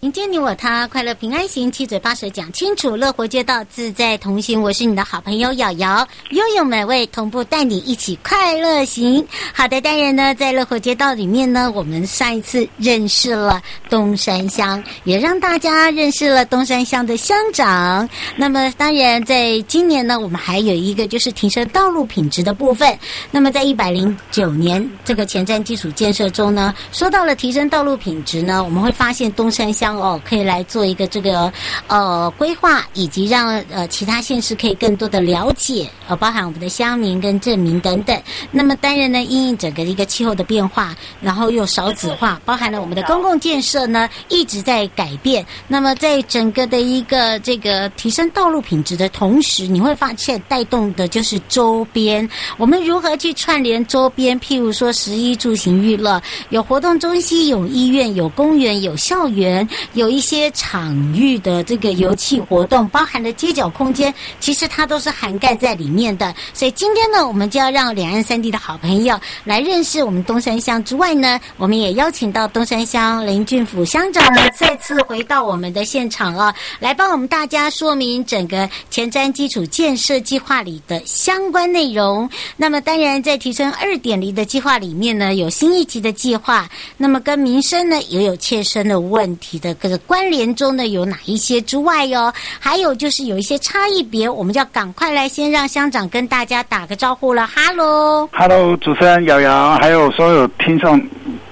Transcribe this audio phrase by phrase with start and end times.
[0.00, 4.62] 迎接你我他，快乐平安行，七嘴八舌讲清楚，乐活街道自在同行。
[4.62, 9.22] 我是你的好朋友瑶瑶，悠悠美味同步带你一起快乐行。
[9.52, 13.60] 好的，当然呢，在乐活街道里面呢，我们上一次认识了
[13.90, 18.08] 东山乡，也让大家认识了东山乡的乡长。
[18.36, 22.98] 那么，当然，在今年呢，我们还有一个就是提升道路品质的部分。
[23.30, 29.89] 那么，在一百零九年这个前瞻基础建设中呢，说到了提升道路品质呢，我们会发现东山乡。
[29.96, 31.52] 哦，可以来做一个这个
[31.86, 38.20] 呃规划，以及让呃其他县市可以更多的了解，呃，包含我们的乡民跟镇民等等。
[38.50, 45.44] 那么当然呢，因应整个一个气候的变化，然后又少子化，包含了我们的公共建设呢一直在改变。
[45.68, 54.38] 那么在整个的一个这个提升道路品质的同时，你会发现带动的就是周边，我们如何去串联周边？
[54.40, 59.68] 譬如说，十一住行娱乐，有活动中心，有医院，有公园，有校园。
[59.94, 66.34] 有一些场域的这个游憩活动，包含的街角空间，其实它都是涵盖在里面的。
[66.52, 82.28] 所以今天呢，我们就要让两岸三地的好朋友来认识我们东山乡之外呢，我们也邀请到东山乡林俊甫乡长呢，再次回到我们的现场啊，来帮我们大家说明整个前瞻基础建设计划里的相关内容。
[82.56, 89.69] 那么，当然在提升二点零的计划里面呢，有新一级的计划，那么跟民生呢也有切身的问题的。
[89.74, 92.32] 这个关联中呢有哪一些之外哟？
[92.58, 97.48] 还有就是有一些差异别，我们就要赶快来先让乡长跟大家打个招呼了。
[97.54, 101.00] Hello，Hello，，主持人瑶瑶，还有所有听众，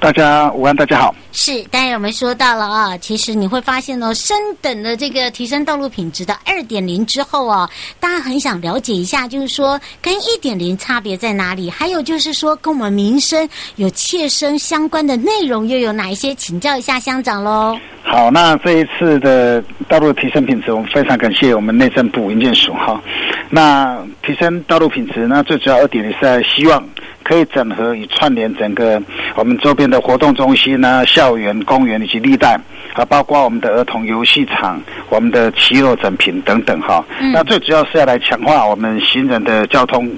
[0.00, 1.14] 大家午安，大家好。
[1.32, 7.68] 是，当然我们说到了啊，其实你会发现哦，升等的这个提升道路品质的二点零之后哦，
[7.98, 11.68] 大家很想了解一下，就是说跟一点零差别在哪里？
[11.68, 16.32] 还有就是说跟我们民生有切身相关的内容又有哪一些？
[16.36, 17.76] 请教一下乡长喽。
[18.04, 23.02] 好，那这一次的道路提升品质，我们非常感谢我们内政部营建署哈。
[23.50, 26.82] 那提升道路品质那，最主要二点零是在希望
[27.22, 29.00] 可以整合与串联整个
[29.34, 32.58] 我们周边的活动中心呢、校园、公园以及绿带，
[32.94, 37.04] 啊，包括我们的儿童游戏场、我们的骑楼整平等等哈。
[37.20, 40.10] 嗯、那最主要是要来强化我们行人的交通。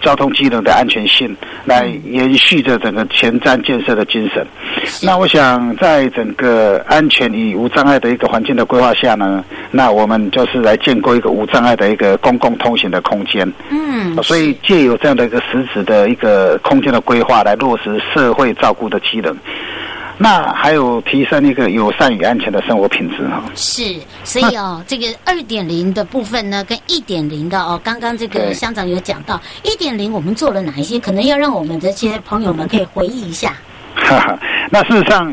[0.00, 4.46] 交通机能的安全性，来延续着整个前瞻建设的精神。
[5.02, 13.50] 那我想，在整个安全与无障碍的一个环境的规划下呢，那我们就是来建构一个无障碍的一个公共通行的空间。
[13.70, 19.36] 嗯，所以借有这样的一个实质的一个空间的规划，来落实社会照顾的机能。
[20.22, 23.42] 那还有提升一个友善与安全的生活品质哈。
[23.54, 23.82] 是，
[24.22, 31.00] 所以哦，这个二点零的部分呢，跟一点零的哦，刚刚这个乡长有讲到，一点零我们做了哪一些？
[31.00, 33.54] 可能要让我们这些朋友们可以回忆一下。
[33.94, 34.38] 哈哈，
[34.70, 35.32] 那事实上，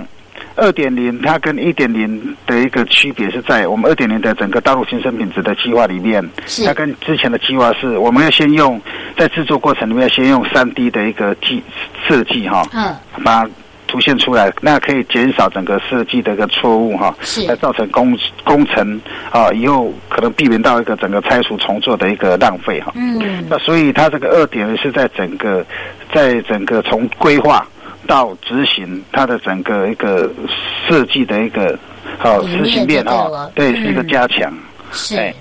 [0.55, 8.81] 二点零它跟一点零的一个区别是在我们二点零的整个道路新生品质的计划里面，是它跟之前的计划是，我们要先用
[9.17, 11.61] 在制作过程里面要先用三 D 的一个计
[12.07, 13.45] 设计哈，嗯，把。
[13.87, 17.15] 凸现出来，那可以减少整个设计的一个错误哈，
[17.47, 18.99] 来造成工工程
[19.31, 22.91] 啊以后可能避免到一个整个拆除重做的一个浪费哈。
[22.95, 25.65] 嗯，那所以它这个二点是在整个，
[26.13, 27.65] 在整个从规划
[28.05, 30.31] 到执行，它的整个一个
[30.87, 31.77] 设计的一个
[32.17, 34.53] 好执行面哈，对，是一个加强。
[34.91, 35.33] 是。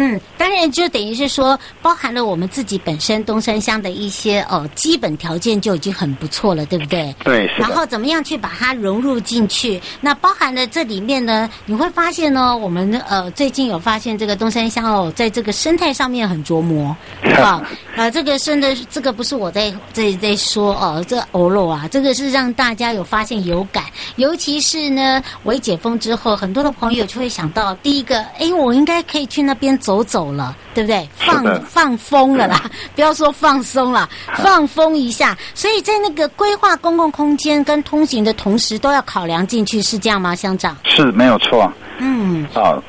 [0.00, 7.12] 嗯，当然就等于是说，包含了我们自己本身东山乡的一些哦基本条件就已经很不错了，对不对？
[7.24, 7.46] 对。
[7.58, 9.80] 然后怎么样去把它融入进去？
[10.00, 17.60] 那包含了这里面呢，你会发现呢，我们呃最近有发现这个东山乡哦，在这个生态上面很琢磨， 是吧？
[17.96, 23.82] 啊，这个生的这个不是我在在在说哦，这欧陆啊，这个是让大家有发现有感，
[24.14, 29.76] 尤其是呢，我一解封之后，很多的朋友就会想到，第一个，哎，我应该可以去那边。
[29.88, 31.08] 走走了，对不对？
[31.16, 32.62] 放放风了啦，
[32.94, 35.34] 不要说放松了，放风一下。
[35.54, 40.76] 所以在那个规划公共空间跟通行的同时，都要考量进去，是这样吗，乡长？
[40.84, 41.72] 是没有错。
[41.96, 42.82] 嗯，好。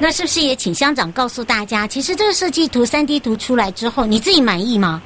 [0.00, 5.00] 那是不是也请乡长告诉大家，其实这个设计图三 D 图出来之后，你自己满意吗？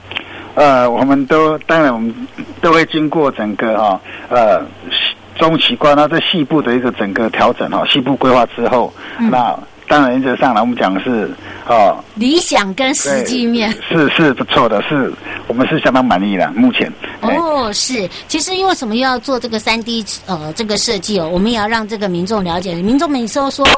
[0.54, 2.26] 呃，我们都当然我们
[2.62, 4.00] 都会经过整个啊
[4.30, 4.62] 呃
[5.36, 9.54] 中期关，那在细部的一个整个调整哈，细部规划之后，嗯、那。
[9.92, 11.30] 当然，原则上来，我们讲的是
[11.68, 13.70] 哦，理想跟实际面。
[13.86, 15.12] 是是不错的，是
[15.46, 16.50] 我们是相当满意的。
[16.52, 16.90] 目前。
[17.20, 18.08] 哦，是。
[18.26, 23.68] 其实因为什么又要做这个三 D 呃这个设计哦，我们也要让这个民众了解，民众每次都说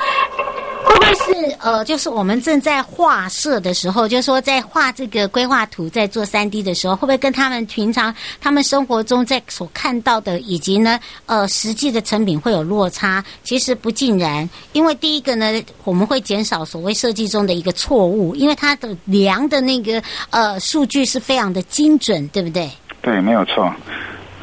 [0.84, 13.25] 会不会是呃，就是我们正在画设的时候，就是说在画这个规划图，在做三 D 的时候，会不会跟他们平常他们生活中在所看到的，以及呢呃实际的成品会有落差？
[13.42, 22.70] 其实不尽然，因为第一个呢，我们会减少所谓设计中的一个错误，因为它的量的那个呃数据是非常的精准，对不对？
[23.00, 23.72] 对，没有错。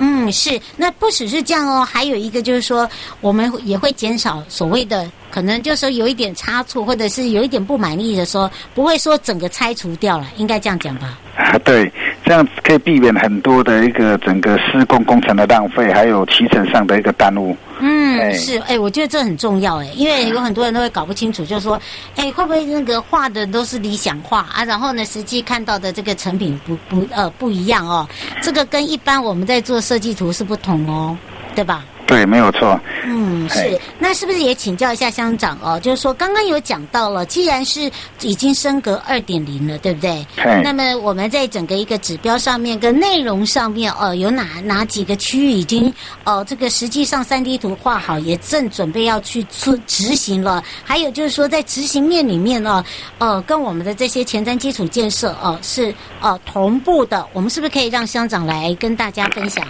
[0.03, 0.59] 嗯，是。
[0.75, 2.89] 那不只是这样哦，还有一个就是说，
[3.21, 11.19] 我们也会减少所谓的可能，就是说有一点差错，或者是有一点不满意的说，不会说整个拆除掉了，应该这样讲吧？
[11.37, 11.91] 啊，对，
[12.25, 17.55] 这样可以避免很多的一个整个施工工程的浪费，还有提成上的一个耽误。
[17.81, 21.81] 嗯，哎是，哎，我觉得这很重要，哎，因为有很多人都会搞不清楚，就是说，
[22.15, 24.63] 哎，会不会那个画的都是理想化啊？
[24.63, 28.07] 然后呢，实际看到的这个成品不不呃不一样哦，
[28.41, 31.17] 这个跟一般我们在做设计图是不同哦，
[31.55, 31.83] 对吧？
[32.11, 32.79] 对，没有错。
[33.05, 33.79] 嗯，是。
[33.97, 35.79] 那是不是也请教一下乡长哦？
[35.79, 37.89] 就是说，刚刚有讲到了，既然是
[38.21, 40.25] 已经升格二点零了，对不对？
[40.61, 45.91] 那么我们在整个一个指标上面跟内容上面哦，有哪哪几个区域已经
[46.25, 50.63] 哦，这个实际上三 D 图画好，也正准备要去出执行了。
[50.83, 52.83] 还有就是说，在执行面里面哦，
[53.19, 57.25] 呃，跟我们的这些前瞻基础建设哦是哦同步的。
[57.31, 59.65] 我们是不是可以让乡长来跟大家分享？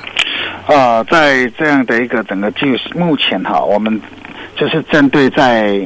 [0.67, 3.99] 啊，在这样的一个整个技术，目前哈，我们
[4.55, 5.81] 就是针对在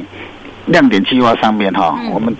[0.66, 2.34] 亮点计划上面哈，我们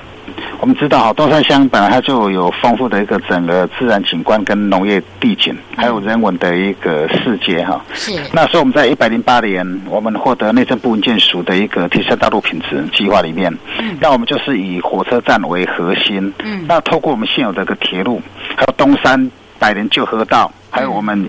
[0.60, 7.82] 我们知道哈，东山乡本来它就有丰富的一个整个自然景观跟农业地景，还有人文的一个世界哈。
[7.94, 8.12] 是。
[8.32, 18.20] 那所以我们在一百零八年，我们获得内政部文件署的一个提升道路品质计划里面，嗯，那我们就是以火车站为核心，嗯，那透过我们现有的一个铁路，
[18.56, 21.26] 还有东山百年旧河道，还有我们。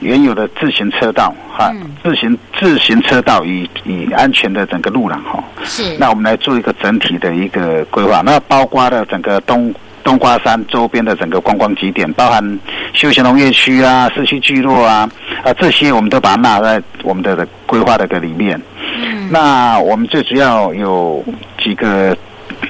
[0.00, 1.72] 原有的自行车道哈，
[2.02, 5.96] 自行自行车道与与安全的整个路廊哈，是。
[5.98, 12.58] 那我们来做一个整体的一个规划，那包括了整个东东瓜山周边的整个观光景点，包含
[12.92, 15.08] 休闲农业区啊、市区聚落啊
[15.42, 18.60] 啊这些，我们都把它纳在我们的规划的个里面。
[19.02, 19.30] 嗯。
[19.32, 21.24] 那我们最主要有
[21.58, 22.16] 几个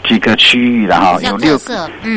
[0.08, 1.58] 几个区域的哈，有六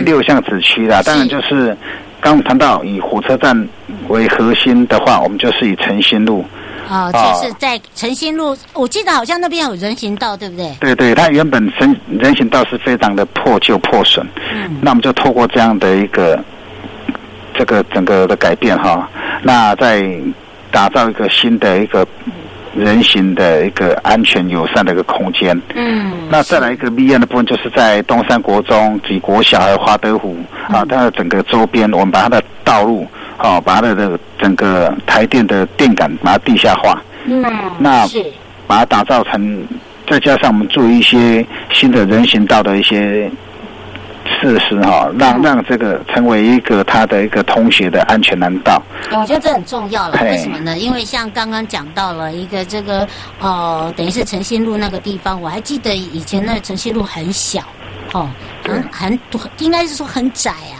[0.06, 1.76] 六项子区啦，当然就是。
[2.22, 3.68] 刚谈到以火车站
[4.08, 6.46] 为核心的话，我们就是以诚心路。
[6.90, 10.76] 哦，就是在诚心路，我记得好像那边有人行道，对不对？
[10.80, 14.26] 对对，它原本人人行道是非常的破旧破损。
[14.54, 14.78] 嗯。
[14.82, 16.44] 那我们就透过这样的一个
[17.54, 19.08] 这个整个的改变哈，
[19.44, 20.04] 那再
[20.72, 22.06] 打造一个新的一个。
[22.76, 25.60] 人行的一个安全友善的一个空间。
[25.76, 30.38] 嗯，那再来一个 B N 的部分，就是在东山国中及国小还有华德福
[30.68, 33.08] 啊，它的整个周边，我们把它的道路
[33.38, 37.02] 啊，把它的这个整个台电的电杆把它地下化。
[37.26, 37.44] 嗯，
[37.78, 38.08] 那
[38.68, 39.64] 把它打造成，
[40.08, 43.30] 再加上我们做一些新的人行道的一些。
[44.42, 48.82] 设施哈，让让这个成为一个他的一个通学的安全难道。
[49.12, 50.78] 我觉得这很重要了，为什么呢？
[50.78, 53.08] 因为像刚刚讲到了一个这个
[53.40, 57.62] 呃，等于是诚信路那个地方，我还记得以前那诚信路很小，
[58.14, 58.30] 哦，
[58.64, 59.20] 很很
[59.58, 60.79] 应该是说很窄啊。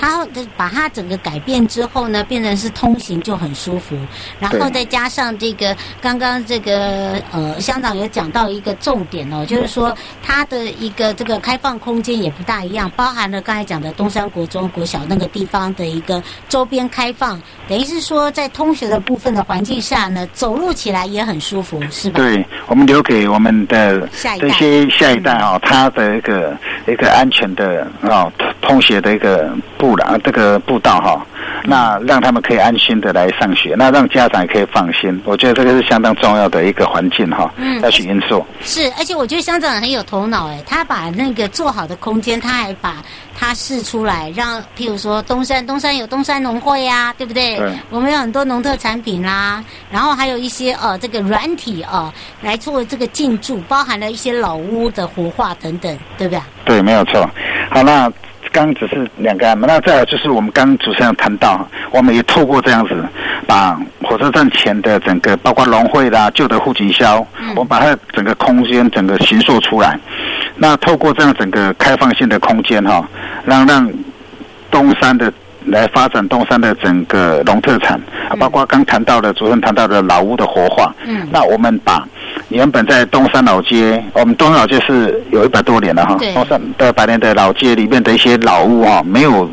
[0.00, 0.26] 它
[0.56, 3.94] 把它整个改变之后呢，变成是通行就很舒服，
[4.38, 22.16] 然后再加上这个刚刚这个呃乡长有讲到一个重点哦，就是说它的一个这个开放空间也不大一样，包含了刚才讲的东山国中国小那个地方的一个周边开放，等于是说在通学的部分的环境下呢，走路起来也很舒服，是吧？
[22.16, 26.56] 对，我们留给我们的这些下一代哦，他的一个
[26.88, 29.90] 一个安全的哦通学的一个步。
[29.96, 31.26] 廊，这个步道哈，
[31.64, 35.20] 那让他们可以安心的来上学，那让家长也可以放心。
[35.26, 38.42] 我觉得这个是相当重要的一个环境哈，嗯，要去因素。
[38.62, 42.96] 是，而且我觉得乡长很有头脑哎，他把那个做好的空间，他还把
[43.36, 47.58] 它试出来，让譬如说东山，东山有东山农会呀，对不对？
[47.58, 47.72] 对。
[47.90, 52.10] 我们有很多农特产品啦，然后还有一些呃这个软体啊
[52.42, 56.40] 来做这个进驻，包含了一些老屋的活化等等，对不对？
[56.64, 57.28] 对，没有错。
[57.70, 58.10] 好，那。
[58.52, 62.94] 刚只是两个案嘛，那再有就是我们刚主持人谈到，我们也透过这样子，
[63.46, 69.98] 把火车站前的整个包括龙汇啦、旧的户籍销，我们把它整个空间整个形塑出来。
[70.56, 73.08] 那透过这样整个开放性的空间哈，
[73.44, 73.90] 让让
[74.70, 75.32] 东山的
[75.66, 78.00] 来发展东山的整个农特产，
[78.38, 80.94] 包括刚谈到的主持人谈到的老屋的活化。
[81.06, 82.06] 嗯，那我们把。
[82.48, 86.16] 原本在东山老街，我们东山老街是有一百多年了哈。
[86.34, 89.48] 东山的百年的老街里面的一些老屋啊，没有，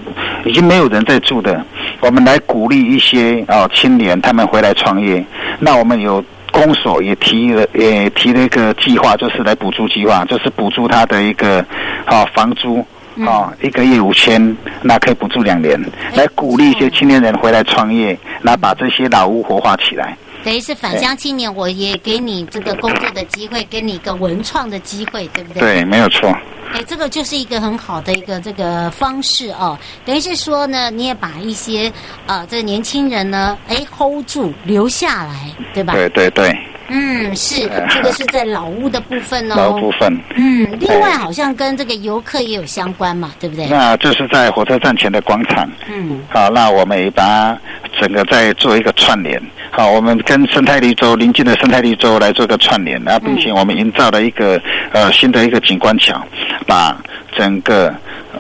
[0.46, 1.64] 已经没有人在住的。
[2.00, 5.24] 我们来鼓励一些哦青年，他们回来创业。
[5.60, 11.64] 那我们有公所也提了，也提了一个计划，就是来补助计划，就是补助他的一个
[12.06, 12.84] 啊房租
[13.26, 15.80] 啊，一个月五千，那可以补助两年，
[16.14, 20.16] 来鼓励一些青年人回来创业，来把这些老屋活化起来。
[20.44, 25.60] 等于是返乡青年，我也给你这个工作的机会，给你一个文创的机会，对不对？
[25.60, 26.30] 对，没有错。
[26.74, 29.78] 哎，这个就是一个很好的一个这个方式哦。
[30.06, 31.92] 等于是说呢，你也把一些
[32.28, 35.94] 呃这个年轻人呢，哎 hold 住留下来，对吧？
[35.94, 36.58] 对对对。
[36.90, 39.56] 嗯，是这个是在老屋的部分哦。
[39.56, 40.18] 老屋部分。
[40.36, 43.68] 嗯，另外好像跟这个游客也有相关嘛，对不对？
[43.68, 45.70] 那就是在火车站前的广场。
[45.90, 46.22] 嗯。
[46.30, 47.58] 好，那我们也把
[48.00, 49.42] 整个再做一个串联。
[49.72, 54.60] 好，我们跟生态绿洲邻近的生态绿洲来做一个串联，然后并且我们营造了一个
[54.92, 56.20] 呃新的一个景观桥，
[56.66, 56.98] 把
[57.36, 57.94] 整个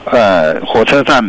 [0.06, 1.24] 呃火车站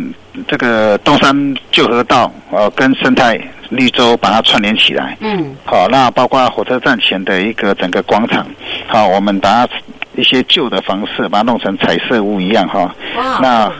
[0.47, 5.17] 这个东山旧河道呃跟生态绿洲把它串联起来。
[5.21, 5.55] 嗯。
[5.65, 8.45] 好，那包括火车站前的一个整个广场，
[8.87, 9.73] 好，我们把它
[10.15, 12.93] 一些旧的房舍把它弄成彩色屋一样哈。
[13.15, 13.39] 哇。
[13.41, 13.71] 那。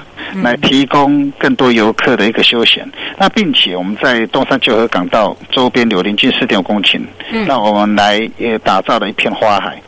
[0.43, 2.87] 来提供更多游客的一个休闲，
[3.17, 7.01] 那并且我们在东山旧河港道周边有邻近四点五公顷，
[7.31, 9.81] 嗯，那我们来也打造了一片花海，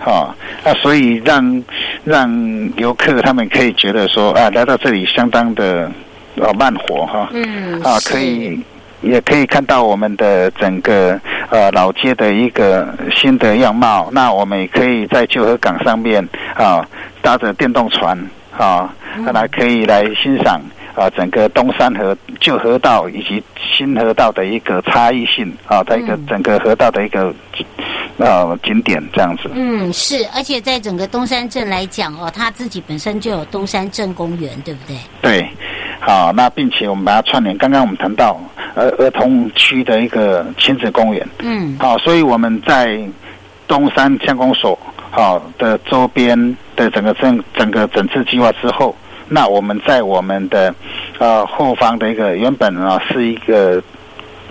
[0.00, 1.62] 好，那所以让
[2.02, 2.28] 让
[2.76, 5.88] 游客他们可以觉得说啊，来到这里相当的
[6.36, 8.60] 呃慢活哈，嗯，啊，可以
[9.02, 16.86] 也可以看到我们的整个呃老街的一个新的样貌，那我们也可以在旧河港上面啊
[17.22, 18.18] 搭着电动船。
[18.56, 18.88] 啊，
[19.24, 20.60] 那来可以来欣赏
[20.94, 27.34] 啊，整个东山河旧河道以及新河道的一个差异性啊，它一个整个河道的一个
[28.18, 29.50] 呃景点这样子。
[29.54, 34.96] 嗯，是，而且在整个东山镇来讲哦，它自己本身就有东山镇公园，对不对？
[35.20, 35.48] 对，
[36.00, 37.56] 好，那并且我们把它串联。
[37.58, 38.40] 刚刚我们谈到
[38.74, 43.00] 儿儿童区的一个亲子公园，嗯，好，所以我们在
[43.66, 44.78] 东山乡公所。
[45.10, 46.36] 好的，周边
[46.74, 48.92] 的整个整整个整治计划之后，
[49.28, 50.74] 那我们在我们的
[51.18, 53.82] 呃后方的一个原本啊是一个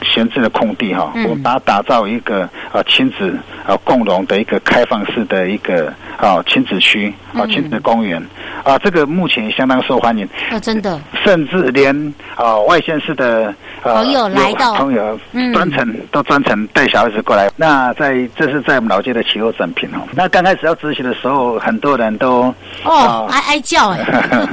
[0.04, 8.22] 闲置的空地哈，我们把它打造一个呃亲子呃共融的一个开放式的一个啊亲子区啊亲子公园
[8.64, 13.54] 啊，这个目前也相当受欢迎啊，真的，甚至连啊外县市的。
[13.84, 15.20] 朋友来到，朋友
[15.54, 17.52] 专程都专程带小孩子过来。
[17.58, 20.00] 那在这是在我们老街的奇后展品哦。
[20.14, 22.44] 那刚开始要执行的时候，很多人都
[22.86, 24.00] 哦哀哀叫哎，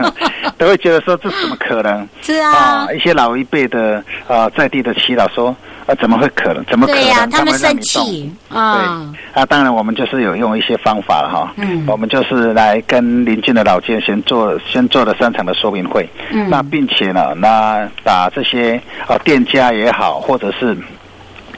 [0.59, 2.09] 都会觉得说，这怎么可能？
[2.23, 6.65] 是啊，一些老一辈的啊在地的祈祷说啊，怎么会可能？
[6.67, 7.03] 怎么可能？
[7.03, 8.75] 对呀，他们生气啊。
[9.35, 11.53] 对啊，当然我们就是有用一些方法了哈。
[11.57, 16.09] 嗯，我们就是来跟邻近的老街先做先做了三场的说明会。
[16.31, 19.17] 嗯，那并且呢，那把这些啊。
[19.23, 20.77] 店家也好，或者是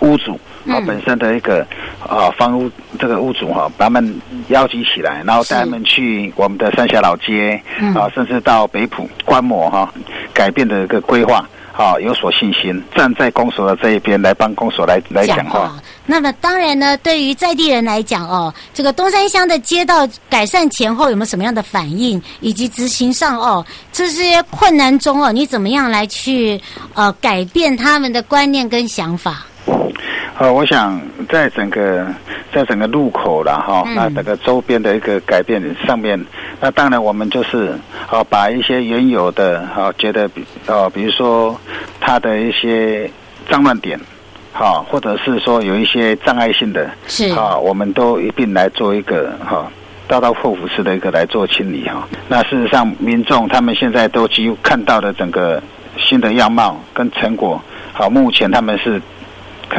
[0.00, 1.66] 屋主啊，本身的一个
[2.06, 7.58] 啊房屋这个屋主哈，把他们邀集起来，然后带他们去我们的三峡老街
[7.94, 9.90] 啊，甚至到北浦观摩哈，
[10.34, 11.48] 改变的一个规划。
[11.74, 15.72] 好，有所信心，站在公所的这一边来帮公所来来讲话。
[16.04, 26.60] 那么当然呢，对于在地人来讲哦，这个东山乡的街道改善前后有没有什么样的反应，以及执行上哦，这些困难中哦，你怎么样来去
[26.92, 29.46] 呃改变他们的观念跟想法？
[30.38, 32.04] 呃，我想在整个
[32.52, 36.18] 在整个路口了哈，那整个周边的一个改变上面，
[36.58, 37.78] 那当然我们就是
[38.08, 41.56] 啊，把一些原有的啊，觉得比呃，比如说
[42.00, 43.08] 它的一些
[43.48, 44.00] 脏乱点，
[44.52, 49.70] 哈，或者是说有一些障碍性的，是啊，我们都一并来做一个哈，
[50.08, 52.08] 大刀阔斧式的一个来做清理哈。
[52.26, 55.62] 那事实上，民众他们现在都几乎看到的整个
[55.98, 59.00] 新的样貌跟成果，好，目前他们是。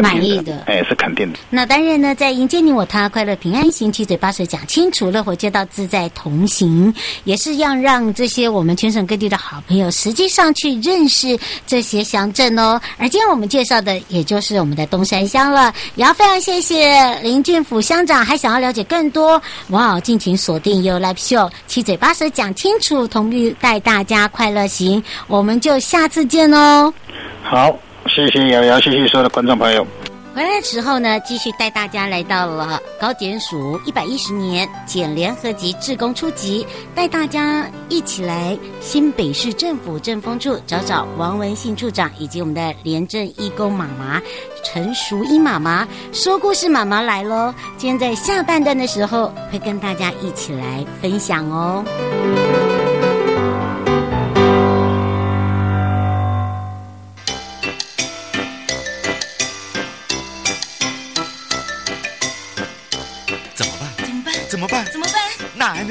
[0.02, 1.40] 满意的，哎，是肯定的。
[1.50, 12.80] 那当然呢，在迎接你我他，快乐平安行，七嘴八舌讲清楚，乐活街道自在同行，也是要让这些我们全省各地的好朋友，实际上去认识这些乡镇哦。
[12.98, 15.74] 而今天我们介绍的，也就是我们的东山乡了。
[15.96, 26.94] 也要非常谢谢林俊甫乡长，还想要了解更多，哇，敬请锁定 You Live Show，七嘴八舌讲清楚，同意带大家快乐行，我们就下次见哦。
[27.44, 27.78] 好。
[28.13, 29.86] 谢谢瑶瑶，谢谢所有的观众朋友。
[30.36, 36.65] 回来的时候呢，继续带大家来到了高检署一百一十年检联合集志工出击，
[36.96, 44.22] 带大家一起来新北市政府政风处找找王文信处长以及我们的廉政义工妈妈
[44.63, 47.53] 陈淑英妈妈，说故事妈妈来喽。
[47.77, 51.84] 今天在下半段的时候会跟大家一起来分享哦。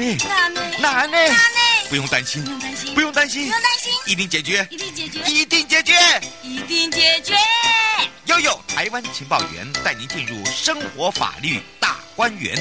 [0.03, 0.17] 呢？
[0.27, 0.61] 难呢？
[0.79, 1.17] 难呢？
[1.17, 1.39] 难呢？
[1.89, 5.93] 不用担心，不用担心，不用担心，不用担心，一定解决，一定解决，一定解决，
[6.41, 7.35] 一定解决。
[8.25, 12.57] 悠悠台湾情报员带您进入生活法律大观园。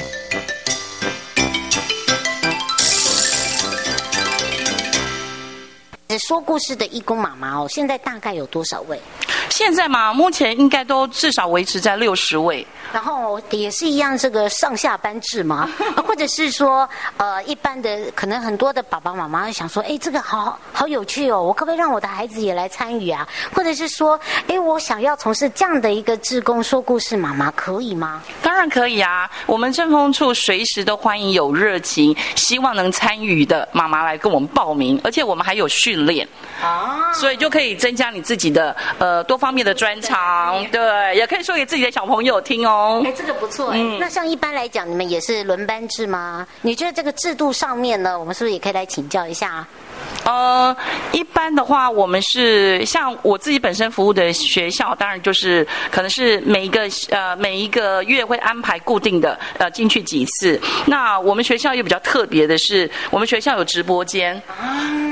[6.19, 9.01] 说故事的义工妈妈哦，现在大概有多少位？
[9.51, 12.67] 现在嘛，目前应该都至少维持在六十位。
[12.93, 15.69] 然后也是一样，这个上下班制嘛？
[16.07, 23.27] 或者是说，呃，一般的可能很多的爸爸妈妈想说，哎，这个好好有趣哦，我可不可以让我的孩子也来参与啊？
[23.55, 28.23] 或者是说，哎，我想要从事这样的一个志工说故事，妈妈可以吗？
[28.43, 29.31] 当然可以啊！
[29.47, 36.29] 我们政风处随时都欢迎有热情、希望能参与的妈妈来跟我们报名，而且我们还有训练
[36.63, 42.82] 啊，所以就可以增加你自己的呃多方面的专长，对，也可以说给自己的小朋友听哦。
[43.05, 43.79] 哎，这个不错哎。
[43.79, 46.47] 嗯、那像一般来讲，你们也是轮班制吗？
[46.63, 49.67] 你觉得这个制度上面呢，我们是不是也可以来请教一下？
[50.25, 50.77] 呃，
[51.13, 60.61] 一般的话，我们是像我自己本身服务的学校，当然就是可能是每一个呃每一个月会安排固定的呃进去几次。
[60.87, 64.41] 那我们学校也比较特别的是，我们学校有直播间，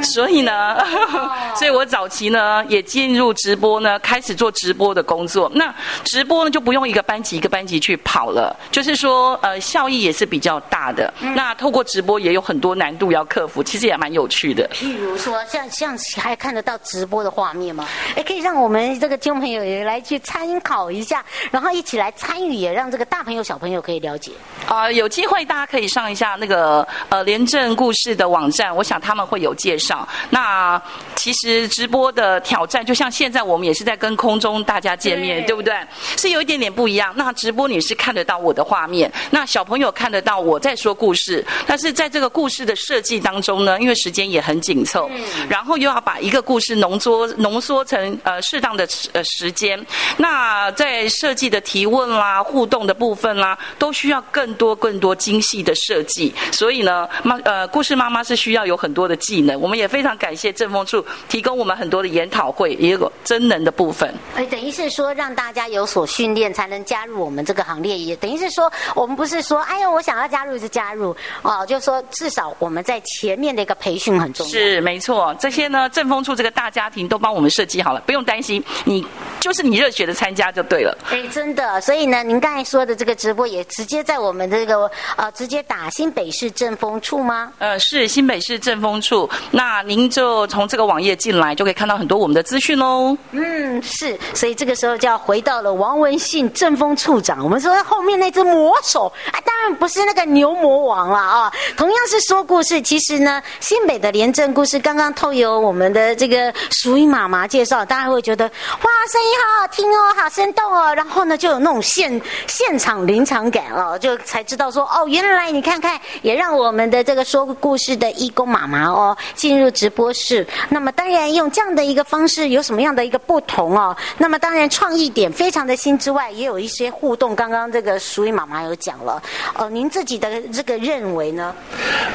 [0.02, 0.78] 所以呢，
[1.56, 5.50] 所以我早期呢也进入直播呢，开始做直播的工作。
[5.54, 11.12] 那直播呢就不用一个班级一个班级去跑了，就是说呃效益也是比较大的。
[11.34, 14.70] 那透过直播也有很多难度要克服，其实也蛮有趣的。
[14.80, 17.86] 譬如说，像像还看得到直播的画面吗？
[18.16, 24.32] 哎，可以让我们这个听众朋友也来去参考一下，然后一起来参与，也让这个大朋友小朋友可以了解。
[24.66, 30.08] 啊、呃，有机会大家可以上一下那个呃廉政故事的网站，我想他们会有介绍。
[30.30, 30.80] 那
[31.14, 35.74] 其实直播的挑战，就像现在我们也是在跟空中大家见面，对，对不对？
[36.16, 37.12] 是有一点点不一样。
[37.14, 45.10] 那直播你是看得到我的画面，那小朋友看得到我在说故事，但是在这个故事的设计当中呢，因为时间也很紧凑。
[45.48, 49.84] 然后又要把一个故事浓缩浓缩成呃适当的呃时间，
[50.16, 56.32] 那在设计的提问啦、互动的部分啦，都需要更多更多精细的设计。
[56.52, 59.60] 所以呢，妈呃故事妈妈是需要有很多的技能。
[59.60, 64.14] 我们也非常感谢政风处提供我们很多的研讨会，也有真能的部分。
[64.36, 67.98] 哎，等于是说让大家有所训练，才能加入我们这个行列。
[67.98, 74.49] 也等于是说，我们不是说哎呀我想要加入就加入哦，就是说至少我们在前面的一个培训很重要。
[74.50, 75.34] 是没错。
[75.38, 79.06] 这些呢，政风处这个大家庭都帮我们设计好了，不用担心，你
[79.40, 80.96] 就是你热血的参加就对了。
[81.10, 87.52] 哎，真的，所以呢，您刚才说的这个直播也直接在我们这个呃，直接打新北市政风处吗？
[87.58, 93.16] 呃，是新北市政风处，那您就从这个网页进来，就可以看到很多我们的资讯喽。
[93.32, 97.42] 嗯，是，所以这个时候就要回到了王文信政风处长。
[97.42, 105.10] 我们说后面那只魔手啊，当然不是那个牛魔王了啊，同样是说故事，其实呢，新北的廉政故事刚刚。
[105.12, 110.94] 透由我们的这个淑英妈妈介绍，大家会觉得哇，声音好好听哦，好生动哦。
[110.94, 120.46] 然后呢，就有那种现现场临场感哦，就才知道说哦，原来你看看，也让我们的这个说故事的义工妈妈哦进入直播室。
[120.68, 123.94] 那么当然用这样的一个方式，有什么样的一个不同哦？
[124.16, 127.34] 那么当然创意点非常的新之外，也有一些互动。
[127.34, 129.20] 刚刚这个淑英妈妈有讲了，
[129.54, 131.54] 呃，您自己的这个认为呢？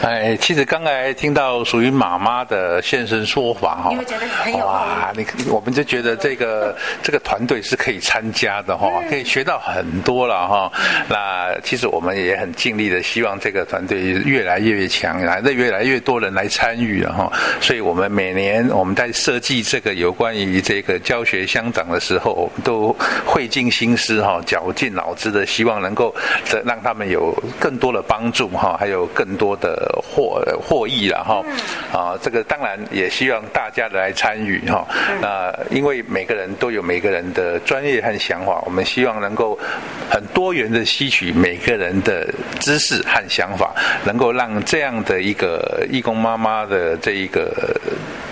[0.02, 2.82] 哎，其实刚才听到属于妈妈的。
[2.86, 3.90] 现身说法哈，
[4.64, 10.72] 哇，你我们就觉得这个 这个团队是可以参加的哈，可以学到很多了哈。
[11.10, 17.32] 那其实我们也很尽力的，希望这个团队越来越强，来的越来越多人来参与了哈。
[17.60, 22.96] 所以我们每年我们在设计这个有关于这个教学乡长的时候，我们都
[23.34, 26.14] 费尽心思哈，绞尽脑汁的，希望能够
[26.66, 31.42] 让他们有更多的帮助哈，还有更多的获获益了哈。
[31.92, 32.76] 啊，这个当然。
[32.92, 34.86] 也希望大家来参与哈，
[35.22, 39.58] 那因为每个人都有每个人的专业和想法，我们希望能够
[40.10, 42.28] 很多元的吸取每个人的
[42.60, 43.74] 知识和想法，
[44.06, 47.52] 能够让这样的一个义工妈妈的这一个。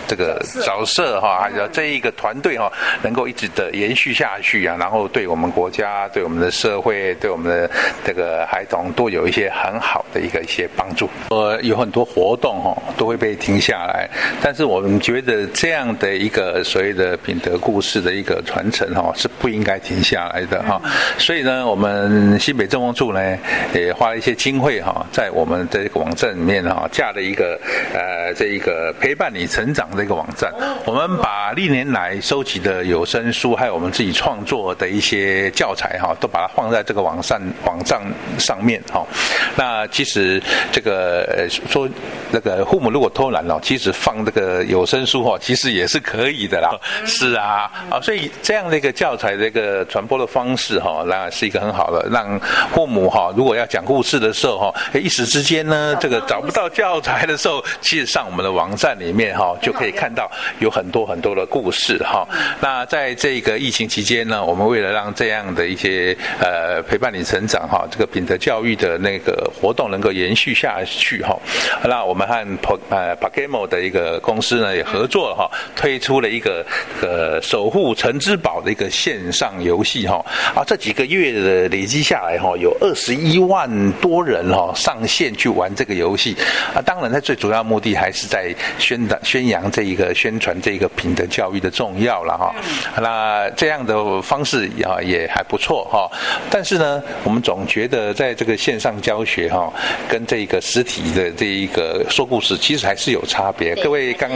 [0.07, 7.69] 这个角色哈，还有这一个团队哈，能够一直的延续下去啊，然后对我们国家、对我们的社会、对我们的
[8.03, 11.09] 这个孩童都有一些很好的一个一些帮助。
[11.29, 14.09] 呃，有很多活动哈，都会被停下来，
[14.41, 20.81] 但是我们觉得这样的一个所谓的品德故事的一个传承哈，是不应该停下来的哈。
[21.17, 23.37] 所以呢，我们新北政风处呢，
[23.73, 27.59] 也花了一些经费哈，在我们的这个网站里面哈，架了一个
[27.93, 29.87] 呃，这一个陪伴你成长。
[29.95, 30.53] 的一个网站。
[30.85, 38.01] 我们把历年来收集的有声书，还有我们自己创作的一些教材哈，都把它放在这个网站网站
[38.37, 39.05] 上面哈。
[39.55, 41.87] 那其实这个呃说
[42.31, 46.69] 那个父母如果偷懒了，其实放这个有声书哈，其实也是可以的啦。
[47.05, 52.39] 是啊，啊，所以这样的一个教材的一个传播的方式哈，那是一个很好的，让
[52.73, 62.25] 父母哈，如果要讲故事的时候哈，一时之间呢，这个找不到教材的时候，其实上我们的网站里面哈，就可以可以看到有很多很多的故事哈。
[62.61, 71.37] 那在这个疫情期间呢，我们为了让这样的一些呃陪伴你成长哈，这个品德教育的那个活动能够延续下去哈，
[71.83, 72.47] 那我们和
[72.89, 76.65] 呃 Pakemo 的一个公司呢也合作哈，推出了一个
[77.01, 80.23] 呃守护橙之宝的一个线上游戏哈。
[80.55, 86.37] 啊，这几个月的累积下来哈，有二十一万多人哈上线去玩这个游戏。
[86.73, 92.53] 啊，当然它最主要目的还是在宣导宣扬这一个宣传这一个品德教育的重要了哈。
[93.01, 96.07] 那这样的方式啊也还不错哈，
[96.51, 99.73] 但是呢，我们总觉得在这个线上教学哈，
[100.07, 103.73] 跟这个实体的这一个说故事，其实还是有差别。
[103.77, 104.29] 各位刚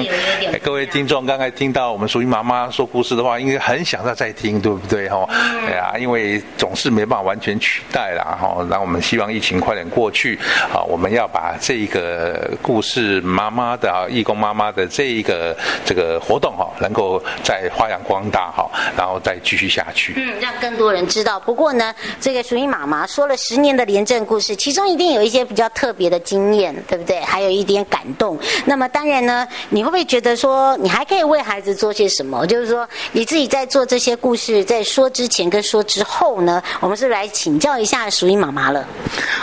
[0.63, 5.23] 各位听众刚才听到我们属于妈妈说故事的话，应该很想要再听，对不对哈？
[5.67, 8.65] 哎呀，因为总是没办法完全取代了哈。
[8.67, 10.39] 那我们希望疫情快点过去
[10.73, 20.13] 啊，我们要把这个故事妈妈的啊，义工妈妈的这一个这个活动哈，能够再发扬光大哈，然后再继续下去。
[20.15, 21.39] 嗯，让更多人知道。
[21.39, 27.19] 不过呢，这个淑英妈妈说了十年的廉政故事，其中一定有一些比较特别的经验，对不对？
[27.21, 28.39] 还有一点感动。
[28.65, 32.45] 那么当然呢，你会不会觉得说，你还可以为孩子做些什么？
[32.47, 38.85] 就是说，你自己在做这些故事，在说之前跟说之后呢，我们是来请教一下淑英妈妈了。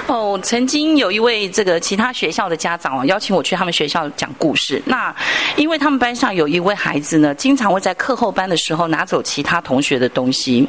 [0.07, 4.81] 哦，曾经有一位这个其他学校的家长哦邀请我去他们学校讲故事。
[4.87, 5.14] 那
[5.57, 10.67] 因为他们班上有一位孩子呢，经常会在课后班的时候拿走其他同学的东西。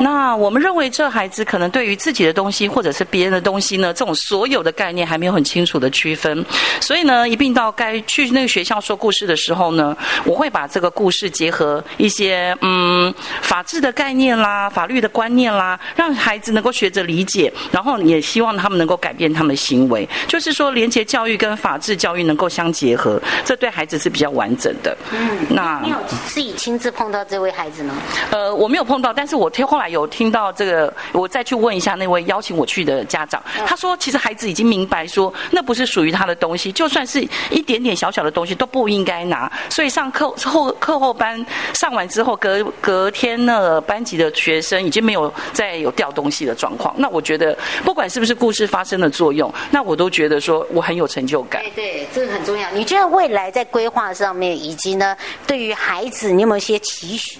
[0.00, 6.44] 那我们认为这孩子可能对于自己的东西或者是别人的东西呢，这种所有的概念还没有很清楚的区分。
[6.80, 20.08] 所以呢，一并到该去那个学校说故事的时候呢，我会把这个故事结合一些嗯法治的概念啦、法律的观念啦，让孩子能够学着理解，然后也希望他们能够改变他们的行为。
[20.26, 24.96] 就是说，廉洁教育跟法治教育能够相结合，这对孩子是比较完整的。
[25.12, 27.94] 嗯，那你有自己亲自碰到这位孩子吗？
[28.30, 37.20] 呃，我没有碰到，但是我听后来有听到这个，我再去问一下那位邀请我去的家长，他说其实孩子已经明白说那不是属于他的东西，就算是
[37.50, 39.50] 一点点小小的东西都不应该拿。
[39.68, 41.44] 所以上课后课后班
[41.74, 46.94] 上完之后，隔隔天呢，班级的学生已经没有再有掉东西的状况。
[46.98, 51.62] 那我觉得不管是不是故事发生的作用，那我都觉得说我很有成就感。
[51.62, 52.70] 对对，这个很重要。
[52.70, 55.14] 你觉得未来在规划上面，以及呢，
[55.46, 57.38] 对于孩子，你有没有一些期许？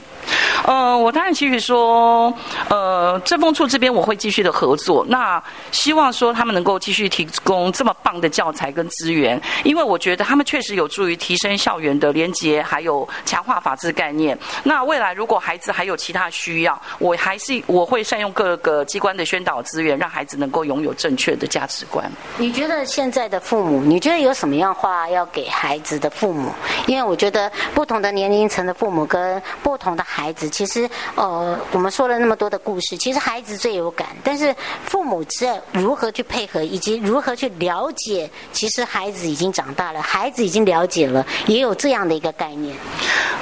[0.64, 2.32] 呃，我当然继续说，
[2.70, 5.04] 呃，政风处这边我会继续的合作。
[5.10, 14.38] 那希望说他们能够继续提供这么棒的教材跟资源，因为我觉得他们确实有助于提升校园的连结，还有强化法治概念。
[14.62, 22.10] 那未来如果孩子还有其他需要，我还是我会善用各个机关的宣导资源，让孩子能够拥有正确的价值观。
[22.38, 26.50] 你觉得现在的父母，你觉得有什么样话要给孩子的父母？
[26.86, 30.50] 因为我觉得不同的年龄层的父母跟不同的孩子。
[30.54, 34.54] 其实，呃，我们说了那么多的故事，其实孩子最有感，但是
[34.86, 42.76] 父母在如何去配合，以及如何去了解，其实孩子已经长大了，孩子已经了解了，也有这样的一个概念。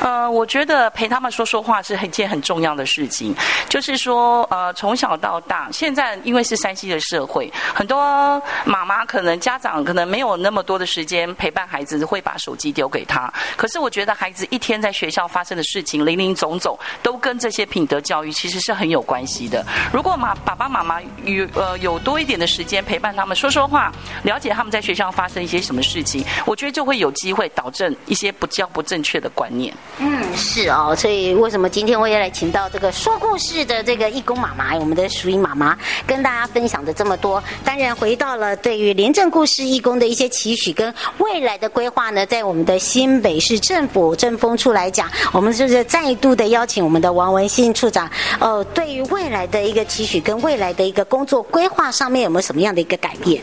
[0.00, 3.34] 呃，我觉得陪他们说说话是一件很重要的事情，
[3.68, 13.30] 就是说，呃，从小到大，现在因为是山西的社会，很多妈妈可能家长可能没有那么多的时间陪伴孩子，会把手机丢给他。
[13.54, 16.76] 可是我觉得孩子一天在学校发生的事情，林林总总。
[17.02, 19.64] 都跟这些品德教育其实是很有关系的。
[19.92, 29.74] 如果妈爸爸妈妈有呃有多一点的时间陪伴他们说说话，了解他们在学校发生一些什么事情，我觉得就会有机会导正一些不教不正确的观念。
[29.98, 30.94] 嗯，是哦。
[30.96, 37.42] 所以为什么今天我也来请到这个说故事的这个义工妈妈，我们的淑云妈妈，跟大家分享的这么多。
[37.64, 46.91] 当然回到了对于廉政故事义工的一些期许跟未来的规划呢，在我们的新北市政府政风处来讲，我们就是再度的邀请。
[46.92, 48.06] 我们的王文信处长，
[48.38, 53.42] 呃，对于未来的一个期许跟未来的一个工作规划上面有没有什么样的一个改变？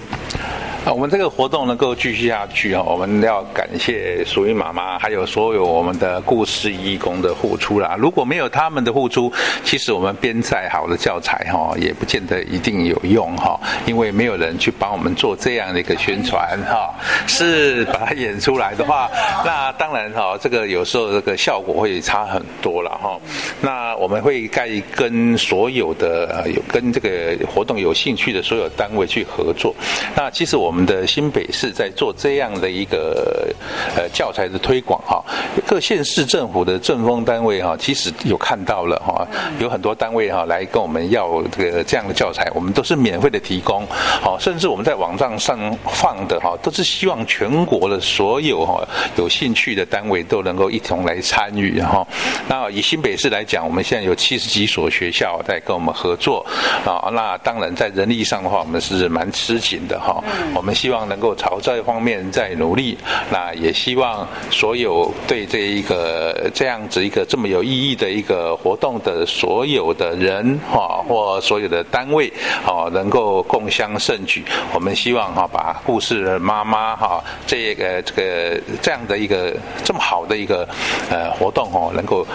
[0.93, 7.95] 我们这个活动能够继续下去啊，我们要感谢淑云妈妈，还有所有我们的故事义工的付出啦。
[7.97, 9.31] 如果没有他们的付出，
[9.63, 16.93] 其实我们编再好的教材哈，也不见得一定有用哈，因为没有人去帮我们做这样的一个宣传哈。
[17.27, 19.09] 是把它演出来的话，
[19.45, 23.19] 那当然哈，这个有时候这个效果会差很多了哈。
[23.61, 29.75] 那我们会盖跟所有的有跟这个活动有兴趣的所有单位去合作。
[30.15, 33.53] 那其实我们我们的新北市在做这样的一个
[33.97, 35.21] 呃教材的推广哈，
[35.67, 39.27] 各县市政府的政风单位哈，其实有看到了哈，
[39.59, 43.85] 有很多单位哈来跟我们要这个这样的教材，我们都是免费的提供，
[44.21, 48.81] 好，甚至我们在网站上放的哈，都是希望全国的所有哈
[49.17, 52.07] 有兴趣的单位都能够一同来参与哈。
[52.47, 56.45] 那以新北市来讲，我们现在有七十几所学校在跟我们合作
[56.85, 60.23] 啊，那当然在人力上的话，我们是蛮吃紧的哈。
[60.59, 62.97] 我们希望能够朝这方面再努力，
[63.31, 72.29] 那也希望所有对这一个这样子一个这么有意义的一个活动的所有的人哈，或所有的单位
[72.67, 74.43] 哦，能够共襄盛举。
[74.73, 80.67] 我们希望哈，把故事妈妈哈，这个这个这样的一个这么好的一个
[81.09, 82.27] 呃活动哦，能够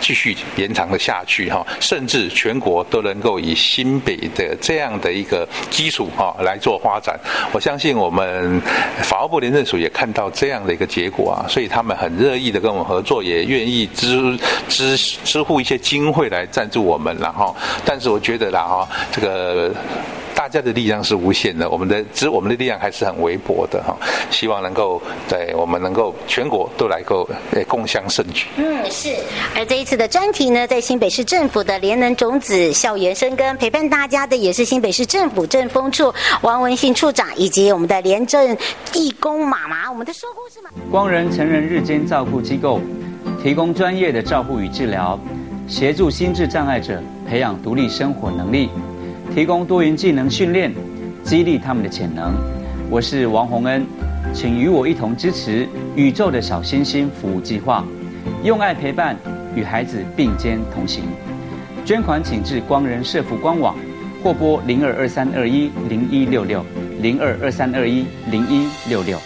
[0.00, 7.16] 继续延长的下去哈，甚至全国都能够以新北的这样的一个基础哈来做发展。
[7.52, 8.58] 我相信我们
[9.02, 14.38] 法务部廉政署也看到这样的一个结果啊，所以他们很乐意的跟我们合作，也愿意支
[14.70, 17.54] 支支付一些经费来赞助我们，然后，
[17.84, 19.70] 但是我觉得啦哈，这个。
[20.38, 23.96] 大家的力量是无限的，我们的只是我们的力量还是很微薄的哈。
[24.30, 28.46] 希望能够在我们能够全国都来够呃共襄盛举。
[28.56, 29.16] 嗯，是。
[29.56, 38.56] 而这一次的专题呢，在新北市政府的联能种子校园生根，陪伴大家的也是新北市政府政风处王文信处长，以及我们的廉政
[38.94, 40.70] 义工妈妈，我们的说故事嘛。
[40.88, 42.80] 光仁成人日间照顾机构
[43.42, 45.18] 提供专业的照顾与治疗，
[45.66, 48.70] 协助心智障碍者培养独立生活能力。
[49.38, 50.74] 提供多元技能训练，
[51.22, 52.34] 激励他们的潜能。
[52.90, 53.86] 我是王洪恩，
[54.34, 57.84] 请与我一同支持宇宙的小星星服务计划，
[58.42, 59.16] 用爱陪伴，
[59.54, 61.04] 与孩子并肩同行。
[61.84, 63.76] 捐款请至光仁社福官网，
[64.24, 66.66] 或拨零二二三二一零一六六
[67.00, 69.16] 零二二三二一零一六六。